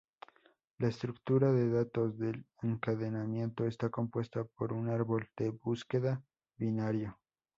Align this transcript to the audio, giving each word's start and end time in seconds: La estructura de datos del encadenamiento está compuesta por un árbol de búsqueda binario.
La 0.79 0.87
estructura 0.87 1.51
de 1.51 1.69
datos 1.69 2.17
del 2.17 2.47
encadenamiento 2.63 3.67
está 3.67 3.89
compuesta 3.91 4.45
por 4.57 4.73
un 4.73 4.89
árbol 4.89 5.29
de 5.37 5.51
búsqueda 5.51 6.23
binario. 6.57 7.19